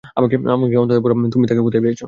[0.17, 0.35] আমাকে
[0.77, 1.99] অন্তত বলো তুমি তাকে কোথায় পেয়েছ।